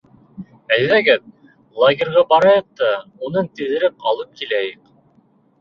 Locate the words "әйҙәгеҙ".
0.77-1.27